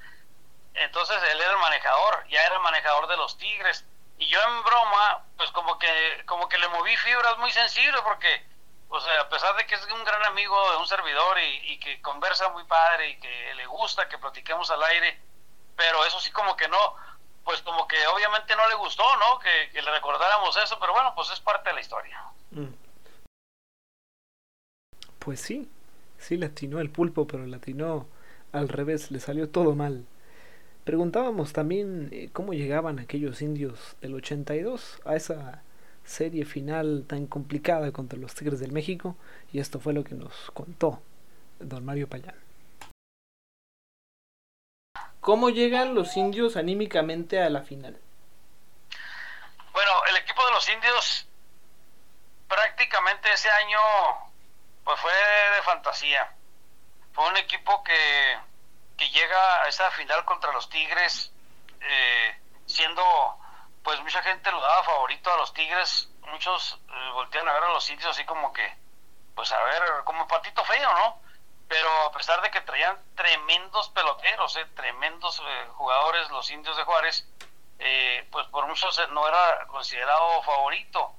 entonces 0.74 1.18
él 1.32 1.40
era 1.40 1.52
el 1.52 1.58
manejador 1.58 2.28
ya 2.30 2.44
era 2.44 2.56
el 2.56 2.62
manejador 2.62 3.08
de 3.08 3.18
los 3.18 3.38
Tigres 3.38 3.86
y 4.18 4.28
yo 4.28 4.40
en 4.40 4.64
broma, 4.64 5.26
pues 5.38 5.52
como 5.52 5.78
que, 5.80 5.88
como 6.26 6.48
que 6.48 6.58
le 6.58 6.68
moví 6.70 6.96
fibras 6.98 7.38
muy 7.40 7.52
sensibles 7.52 8.02
porque, 8.04 8.46
o 8.90 9.00
sea, 9.00 9.22
a 9.22 9.30
pesar 9.30 9.56
de 9.56 9.66
que 9.66 9.76
es 9.76 9.86
un 9.92 10.04
gran 10.04 10.24
amigo 10.26 10.56
de 10.72 10.78
un 10.78 10.88
servidor 10.88 11.38
y, 11.40 11.80
que 11.80 12.02
conversa 12.02 12.50
muy 12.50 12.64
padre 12.64 13.10
y 13.10 13.20
que 13.20 13.54
le 13.56 13.66
gusta 13.66 14.08
que 14.08 14.18
platiquemos 14.18 14.70
al 14.72 14.84
aire, 14.84 15.20
pero 15.76 16.06
eso 16.06 16.20
sí 16.20 16.32
como 16.32 16.56
que 16.56 16.68
no, 16.68 16.96
pues 17.44 17.62
como 17.62 17.88
que 17.88 17.98
obviamente 18.08 18.56
no 18.56 18.68
le 18.70 18.76
gustó, 18.76 19.04
¿no? 19.18 19.40
Que, 19.40 19.82
le 19.82 19.92
recordáramos 19.92 20.56
eso, 20.58 20.80
pero 20.80 20.94
bueno, 20.94 21.14
pues 21.16 21.30
es 21.32 21.40
parte 21.40 21.70
de 21.70 21.76
la 21.76 21.82
historia. 21.82 22.24
Mm. 22.52 22.74
Pues 25.20 25.42
sí, 25.42 25.70
sí 26.18 26.38
latinó 26.38 26.80
el 26.80 26.90
pulpo, 26.90 27.28
pero 27.28 27.46
latinó 27.46 28.08
al 28.54 28.70
revés, 28.70 29.12
le 29.12 29.20
salió 29.20 29.50
todo 29.50 29.76
mal. 29.76 30.06
Preguntábamos 30.84 31.54
también 31.54 32.10
eh, 32.12 32.30
cómo 32.34 32.54
llegaban 32.54 33.00
aquellos 33.00 33.42
indios 33.42 33.96
del 34.02 34.16
82 34.16 35.00
a 35.06 35.16
esa 35.16 35.62
serie 36.04 36.44
final 36.44 37.06
tan 37.08 37.26
complicada 37.28 37.92
contra 37.94 38.20
los 38.20 38.36
Tigres 38.36 38.60
del 38.60 38.74
México 38.74 39.16
y 39.54 39.60
esto 39.60 39.80
fue 39.80 39.94
lo 39.94 40.04
que 40.04 40.16
nos 40.16 40.52
contó 40.52 41.02
don 41.60 41.86
Mario 41.86 42.10
Payán. 42.10 42.36
¿Cómo 45.22 45.50
llegan 45.50 45.96
los 45.96 46.18
indios 46.18 46.58
anímicamente 46.58 47.42
a 47.42 47.50
la 47.50 47.62
final? 47.62 47.98
Bueno, 49.72 49.92
el 50.10 50.18
equipo 50.18 50.46
de 50.46 50.52
los 50.52 50.70
indios 50.70 51.28
prácticamente 52.50 53.32
ese 53.32 53.50
año 53.50 53.80
pues 54.84 55.00
fue 55.00 55.12
de 55.12 55.62
fantasía. 55.62 56.30
Fue 57.14 57.26
un 57.30 57.38
equipo 57.38 57.82
que 57.86 58.38
llega 59.10 59.64
a 59.64 59.68
esa 59.68 59.90
final 59.92 60.26
contra 60.26 60.52
los 60.54 60.70
Tigres, 60.70 61.32
eh, 61.82 62.42
siendo, 62.66 63.04
pues 63.84 64.00
mucha 64.02 64.22
gente 64.24 64.52
lo 64.52 64.62
daba 64.62 64.84
favorito 64.84 65.34
a 65.34 65.38
los 65.38 65.54
Tigres, 65.54 66.10
muchos 66.22 66.80
eh, 66.90 67.10
voltean 67.14 67.48
a 67.48 67.54
ver 67.54 67.64
a 67.64 67.70
los 67.70 67.90
indios 67.90 68.10
así 68.10 68.26
como 68.26 68.54
que, 68.54 68.78
pues 69.36 69.52
a 69.52 69.62
ver, 69.64 69.84
como 70.06 70.28
patito 70.28 70.64
feo, 70.64 70.94
¿no? 70.94 71.22
Pero 71.68 71.90
a 72.04 72.12
pesar 72.12 72.42
de 72.42 72.52
que 72.52 72.62
traían 72.62 72.98
tremendos 73.16 73.90
peloteros, 73.90 74.56
eh, 74.58 74.66
tremendos 74.76 75.42
jugadores, 75.76 76.30
los 76.30 76.50
indios 76.52 76.78
de 76.78 76.84
Juárez, 76.84 77.28
pues 78.32 78.48
por 78.48 78.68
muchos 78.68 79.10
no 79.10 79.28
era 79.28 79.66
considerado 79.68 80.42
favorito. 80.44 81.14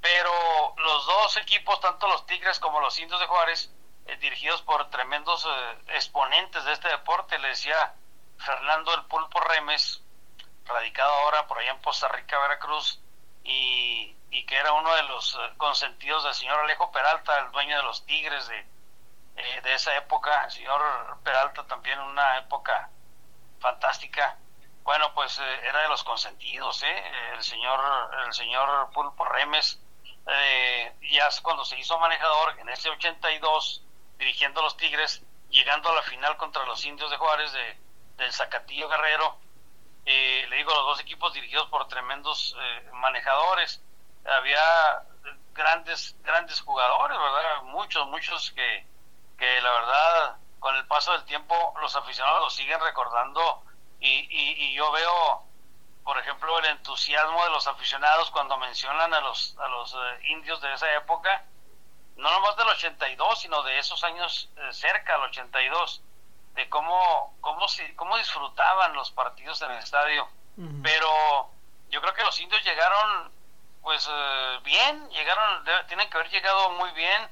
Pero 0.00 0.74
los 0.76 1.06
dos 1.06 1.36
equipos, 1.38 1.80
tanto 1.80 2.06
los 2.08 2.26
Tigres 2.26 2.58
como 2.60 2.80
los 2.80 2.98
indios 2.98 3.18
de 3.20 3.26
Juárez, 3.26 3.70
eh, 4.06 4.16
dirigidos 4.18 4.62
por 4.62 4.88
tremendos 4.90 5.44
eh, 5.46 5.78
exponentes 5.88 6.64
de 6.64 6.72
este 6.72 6.88
deporte, 6.88 7.38
le 7.38 7.48
decía 7.48 7.94
Fernando 8.38 8.94
el 8.94 9.04
Pulpo 9.06 9.40
Remes, 9.40 10.02
radicado 10.64 11.12
ahora 11.12 11.46
por 11.46 11.58
allá 11.58 11.72
en 11.72 11.82
Costa 11.82 12.08
Rica, 12.08 12.38
Veracruz, 12.38 13.00
y, 13.42 14.14
que 14.46 14.56
era 14.56 14.72
uno 14.72 14.94
de 14.94 15.02
los 15.04 15.34
eh, 15.34 15.38
consentidos 15.56 16.22
del 16.22 16.34
señor 16.34 16.60
Alejo 16.60 16.92
Peralta, 16.92 17.40
el 17.40 17.50
dueño 17.50 17.76
de 17.76 17.82
los 17.82 18.06
Tigres 18.06 18.46
de, 18.46 18.64
de 19.62 19.74
esa 19.74 19.96
época, 19.96 20.44
el 20.44 20.50
señor 20.52 21.18
Peralta 21.24 21.66
también 21.66 21.98
una 21.98 22.38
época 22.38 22.88
fantástica. 23.58 24.38
Bueno, 24.84 25.12
pues 25.14 25.36
era 25.38 25.82
de 25.82 25.88
los 25.88 26.04
consentidos, 26.04 26.80
el 26.84 27.42
señor 27.42 27.80
el 28.24 28.32
señor 28.32 28.90
Pulpo 28.92 29.24
Remes, 29.24 29.80
ya 31.00 31.28
cuando 31.42 31.64
se 31.64 31.76
hizo 31.76 31.98
manejador 31.98 32.56
en 32.60 32.68
ese 32.68 32.88
82, 32.90 33.85
dirigiendo 34.18 34.60
a 34.60 34.64
los 34.64 34.76
Tigres, 34.76 35.22
llegando 35.50 35.88
a 35.90 35.94
la 35.94 36.02
final 36.02 36.36
contra 36.36 36.64
los 36.64 36.84
Indios 36.84 37.10
de 37.10 37.16
Juárez 37.16 37.52
de, 37.52 37.78
del 38.16 38.32
Zacatillo 38.32 38.88
Guerrero. 38.88 39.38
Eh, 40.04 40.46
le 40.48 40.56
digo, 40.56 40.72
los 40.72 40.86
dos 40.86 41.00
equipos 41.00 41.32
dirigidos 41.32 41.68
por 41.68 41.88
tremendos 41.88 42.56
eh, 42.60 42.90
manejadores. 42.92 43.82
Había 44.24 45.02
grandes, 45.52 46.16
grandes 46.22 46.60
jugadores, 46.60 47.18
¿verdad? 47.18 47.62
Muchos, 47.64 48.06
muchos 48.08 48.52
que, 48.52 48.86
que 49.38 49.60
la 49.60 49.70
verdad, 49.70 50.36
con 50.58 50.76
el 50.76 50.86
paso 50.86 51.12
del 51.12 51.24
tiempo, 51.24 51.74
los 51.80 51.94
aficionados 51.96 52.42
los 52.42 52.54
siguen 52.54 52.80
recordando. 52.80 53.62
Y, 53.98 54.28
y, 54.30 54.74
yo 54.74 54.92
veo, 54.92 55.42
por 56.04 56.18
ejemplo, 56.18 56.58
el 56.58 56.66
entusiasmo 56.66 57.42
de 57.44 57.50
los 57.50 57.66
aficionados 57.66 58.30
cuando 58.30 58.56
mencionan 58.58 59.12
a 59.14 59.20
los, 59.20 59.56
a 59.58 59.68
los 59.68 59.94
eh, 59.94 60.28
indios 60.28 60.60
de 60.60 60.72
esa 60.74 60.92
época 60.94 61.44
no 62.16 62.30
nomás 62.30 62.56
del 62.56 62.68
82, 62.68 63.40
sino 63.40 63.62
de 63.62 63.78
esos 63.78 64.02
años 64.04 64.50
eh, 64.56 64.72
cerca 64.72 65.14
al 65.14 65.22
82, 65.22 66.02
de 66.54 66.68
cómo, 66.68 67.36
cómo, 67.40 67.66
cómo 67.96 68.16
disfrutaban 68.16 68.94
los 68.94 69.10
partidos 69.10 69.60
en 69.62 69.70
el 69.70 69.78
estadio. 69.78 70.28
Pero 70.82 71.50
yo 71.90 72.00
creo 72.00 72.14
que 72.14 72.24
los 72.24 72.40
indios 72.40 72.64
llegaron 72.64 73.30
pues 73.86 74.08
eh, 74.10 74.58
bien, 74.64 75.08
llegaron, 75.10 75.64
tienen 75.86 76.10
que 76.10 76.16
haber 76.16 76.28
llegado 76.30 76.70
muy 76.70 76.90
bien 76.90 77.28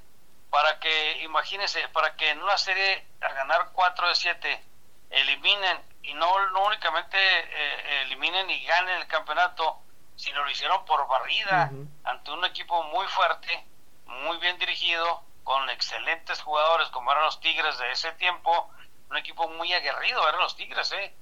para 0.50 0.78
que, 0.78 1.22
imagínense, 1.24 1.88
para 1.88 2.14
que 2.14 2.30
en 2.30 2.40
una 2.40 2.56
serie 2.56 3.04
a 3.20 3.32
ganar 3.32 3.70
4 3.72 4.08
de 4.08 4.14
7 4.14 4.64
eliminen 5.10 5.82
y 6.02 6.14
no, 6.14 6.50
no 6.50 6.66
únicamente 6.66 7.16
eh, 7.18 8.02
eliminen 8.02 8.48
y 8.50 8.64
ganen 8.66 9.00
el 9.00 9.08
campeonato, 9.08 9.78
sino 10.14 10.44
lo 10.44 10.50
hicieron 10.50 10.84
por 10.84 11.08
barrida 11.08 11.72
ante 12.04 12.30
un 12.30 12.44
equipo 12.44 12.84
muy 12.84 13.06
fuerte, 13.08 13.66
muy 14.22 14.36
bien 14.38 14.58
dirigido, 14.58 15.22
con 15.42 15.68
excelentes 15.70 16.40
jugadores 16.42 16.88
como 16.88 17.12
eran 17.12 17.24
los 17.24 17.40
Tigres 17.40 17.76
de 17.78 17.92
ese 17.92 18.12
tiempo, 18.12 18.70
un 19.10 19.16
equipo 19.16 19.48
muy 19.48 19.72
aguerrido, 19.72 20.26
eran 20.28 20.40
los 20.40 20.56
Tigres, 20.56 20.90
¿eh? 20.92 21.14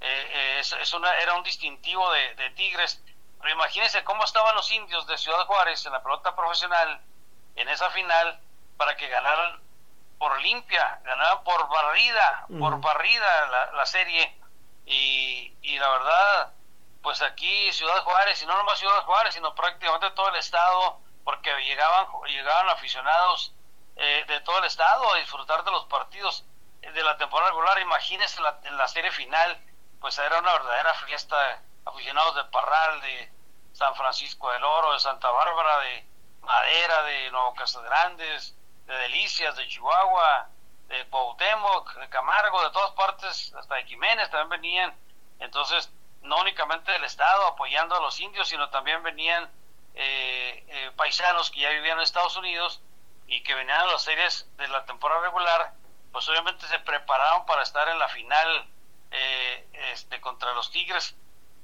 eh, 0.00 0.30
eh 0.34 0.58
es, 0.60 0.92
una, 0.94 1.14
era 1.18 1.34
un 1.34 1.42
distintivo 1.42 2.10
de, 2.12 2.34
de 2.34 2.50
Tigres 2.50 3.02
pero 3.46 3.54
imagínense 3.54 4.02
cómo 4.04 4.24
estaban 4.24 4.54
los 4.54 4.70
indios 4.72 5.06
de 5.06 5.16
Ciudad 5.18 5.46
Juárez 5.46 5.84
en 5.86 5.92
la 5.92 6.02
pelota 6.02 6.34
profesional 6.34 7.00
en 7.54 7.68
esa 7.68 7.90
final 7.90 8.40
para 8.76 8.96
que 8.96 9.08
ganaran 9.08 9.60
por 10.18 10.40
limpia, 10.40 11.00
ganaran 11.04 11.44
por 11.44 11.68
barrida, 11.68 12.46
por 12.58 12.80
barrida 12.80 13.70
la, 13.72 13.86
serie. 13.86 14.36
Y, 14.86 15.52
y, 15.62 15.78
la 15.78 15.88
verdad, 15.90 16.52
pues 17.02 17.22
aquí 17.22 17.72
Ciudad 17.72 18.02
Juárez, 18.02 18.42
y 18.42 18.46
no 18.46 18.56
nomás 18.56 18.78
Ciudad 18.78 19.04
Juárez, 19.04 19.34
sino 19.34 19.54
prácticamente 19.54 20.10
todo 20.10 20.28
el 20.30 20.36
estado, 20.36 21.00
porque 21.26 21.50
llegaban, 21.64 22.06
llegaban 22.28 22.68
aficionados 22.68 23.52
eh, 23.96 24.24
de 24.28 24.40
todo 24.42 24.60
el 24.60 24.64
estado 24.66 25.12
a 25.12 25.18
disfrutar 25.18 25.64
de 25.64 25.72
los 25.72 25.84
partidos 25.86 26.44
de 26.80 27.02
la 27.02 27.16
temporada 27.16 27.50
regular. 27.50 27.80
Imagínense 27.80 28.40
la, 28.40 28.60
en 28.62 28.76
la 28.76 28.86
serie 28.86 29.10
final, 29.10 29.60
pues 30.00 30.16
era 30.18 30.38
una 30.38 30.52
verdadera 30.52 30.94
fiesta 30.94 31.60
aficionados 31.84 32.36
de 32.36 32.44
Parral, 32.44 33.00
de 33.00 33.32
San 33.72 33.96
Francisco 33.96 34.52
del 34.52 34.62
Oro, 34.62 34.92
de 34.92 35.00
Santa 35.00 35.28
Bárbara, 35.28 35.80
de 35.80 36.06
Madera, 36.42 37.02
de 37.02 37.28
Nuevo 37.32 37.54
Casas 37.54 37.82
Grandes, 37.82 38.56
de 38.86 38.96
Delicias, 38.96 39.56
de 39.56 39.66
Chihuahua, 39.66 40.48
de 40.86 41.08
Cuauhtémoc, 41.08 41.92
de 41.94 42.08
Camargo, 42.08 42.62
de 42.62 42.70
todas 42.70 42.92
partes, 42.92 43.52
hasta 43.54 43.74
de 43.74 43.84
Jiménez 43.86 44.30
también 44.30 44.60
venían. 44.60 44.94
Entonces, 45.40 45.90
no 46.22 46.38
únicamente 46.38 46.92
del 46.92 47.02
Estado 47.02 47.48
apoyando 47.48 47.96
a 47.96 48.00
los 48.00 48.20
indios, 48.20 48.46
sino 48.46 48.70
también 48.70 49.02
venían 49.02 49.50
eh, 49.96 50.64
eh, 50.68 50.90
paisanos 50.96 51.50
que 51.50 51.60
ya 51.60 51.70
vivían 51.70 51.98
en 51.98 52.04
Estados 52.04 52.36
Unidos 52.36 52.80
y 53.26 53.42
que 53.42 53.54
venían 53.54 53.80
a 53.80 53.86
las 53.86 54.02
series 54.02 54.48
de 54.56 54.68
la 54.68 54.84
temporada 54.84 55.22
regular, 55.22 55.72
pues 56.12 56.28
obviamente 56.28 56.66
se 56.66 56.78
prepararon 56.78 57.44
para 57.46 57.62
estar 57.62 57.88
en 57.88 57.98
la 57.98 58.08
final 58.08 58.68
eh, 59.10 59.66
este, 59.92 60.20
contra 60.20 60.52
los 60.54 60.70
Tigres 60.70 61.16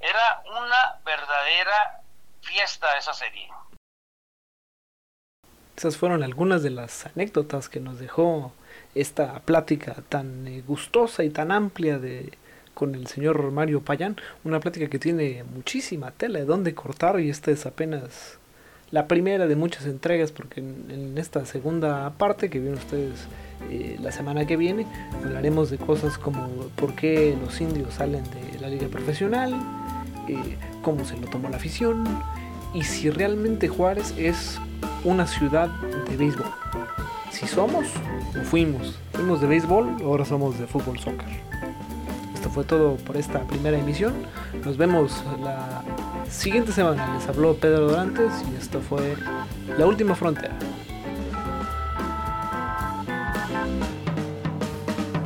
era 0.03 0.43
una 0.47 1.01
verdadera 1.05 2.03
fiesta 2.41 2.99
esa 2.99 3.15
serie. 3.15 3.49
Esas 5.77 5.97
fueron 5.97 6.23
algunas 6.23 6.62
de 6.62 6.71
las 6.71 7.07
anécdotas 7.07 7.69
que 7.69 7.81
nos 7.81 7.99
dejó 7.99 8.53
esta 8.95 9.41
plática 9.41 9.97
tan 10.09 10.47
eh, 10.47 10.62
gustosa 10.62 11.25
y 11.25 11.31
tan 11.31 11.51
amplia 11.51 11.99
de 11.99 12.37
con 12.75 12.95
el 12.95 13.07
señor 13.07 13.50
Mario 13.50 13.81
Payán, 13.81 14.17
una 14.45 14.61
plática 14.61 14.88
que 14.88 14.99
tiene 14.99 15.45
muchísima 15.55 16.11
tela 16.11 16.38
de 16.38 16.45
dónde 16.45 16.75
cortar 16.75 17.21
y 17.21 17.31
esta 17.31 17.50
es 17.50 17.67
apenas 17.67 18.38
la 18.91 19.09
primera 19.09 19.47
de 19.47 19.57
muchas 19.57 19.87
entregas 19.87 20.33
porque 20.33 20.61
en, 20.61 21.14
esta 21.17 21.47
segunda 21.47 22.11
parte 22.19 22.50
que 22.50 22.61
vienen 22.61 22.79
ustedes 22.79 23.26
eh, 23.71 23.97
la 24.00 24.12
semana 24.12 24.47
que 24.47 24.57
viene 24.57 24.87
hablaremos 25.25 25.71
de 25.71 25.79
cosas 25.79 26.19
como 26.19 26.47
por 26.76 26.95
qué 26.95 27.37
los 27.42 27.61
indios 27.61 27.94
salen 27.94 28.23
de 28.25 28.61
la 28.61 28.68
liga 28.68 28.88
profesional, 28.88 29.55
eh, 30.29 30.59
cómo 30.83 31.05
se 31.05 31.16
lo 31.16 31.27
tomó 31.29 31.49
la 31.49 31.57
afición 31.57 32.05
y 32.75 32.85
si 32.85 33.11
realmente 33.11 33.68
Juárez 33.68 34.14
es 34.16 34.59
una 35.05 35.27
ciudad 35.27 35.68
de 36.09 36.16
béisbol. 36.16 36.47
Si 37.31 37.47
somos 37.47 37.87
o 38.38 38.44
fuimos, 38.44 38.99
fuimos 39.12 39.40
de 39.40 39.47
béisbol, 39.47 39.97
ahora 40.03 40.25
somos 40.25 40.59
de 40.59 40.66
fútbol 40.66 40.99
soccer. 40.99 41.29
Fue 42.53 42.65
todo 42.65 42.97
por 42.97 43.17
esta 43.17 43.41
primera 43.47 43.79
emisión. 43.79 44.12
Nos 44.65 44.77
vemos 44.77 45.23
la 45.43 45.83
siguiente 46.29 46.73
semana. 46.73 47.15
Les 47.15 47.27
habló 47.29 47.55
Pedro 47.55 47.88
Dorantes 47.88 48.33
y 48.53 48.57
esto 48.57 48.81
fue 48.81 49.17
La 49.79 49.87
Última 49.87 50.15
Frontera. 50.15 50.59